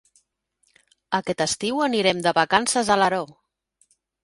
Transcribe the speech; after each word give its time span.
Aquest 1.17 1.43
estiu 1.45 1.83
anirem 1.89 2.23
de 2.29 2.35
vacances 2.39 2.91
a 2.95 2.99
Alaró. 2.99 3.23